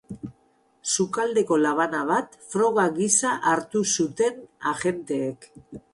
[0.93, 4.41] Sukaldeko labana bat froga gisa hartu zuten
[4.73, 5.51] agenteek.